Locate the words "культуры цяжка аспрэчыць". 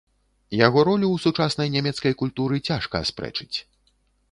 2.23-3.53